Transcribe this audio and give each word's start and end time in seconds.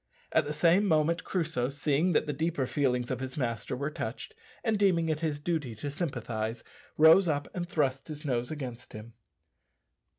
At 0.31 0.45
the 0.45 0.51
same 0.51 0.87
moment 0.87 1.23
Crusoe, 1.23 1.69
seeing 1.69 2.13
that 2.13 2.25
the 2.25 2.33
deeper 2.33 2.65
feelings 2.65 3.11
of 3.11 3.19
his 3.19 3.37
master 3.37 3.75
were 3.75 3.91
touched, 3.91 4.33
and 4.63 4.79
deeming 4.79 5.09
it 5.09 5.19
his 5.19 5.39
duty 5.39 5.75
to 5.75 5.91
sympathize, 5.91 6.63
rose 6.97 7.27
up 7.27 7.47
and 7.53 7.69
thrust 7.69 8.07
his 8.07 8.25
nose 8.25 8.49
against 8.49 8.93
him. 8.93 9.13